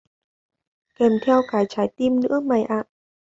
kèm 0.95 1.11
theo 1.25 1.41
cái 1.51 1.65
trái 1.69 1.91
tim 1.95 2.21
nữa 2.21 2.39
mày 2.45 2.63
ạ 2.63 2.83